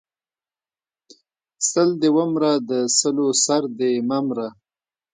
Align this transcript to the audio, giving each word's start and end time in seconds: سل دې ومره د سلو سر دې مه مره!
سل 1.69 1.89
دې 2.01 2.09
ومره 2.17 2.51
د 2.69 2.71
سلو 2.99 3.27
سر 3.43 3.63
دې 3.79 3.91
مه 4.07 4.19
مره! 4.25 4.47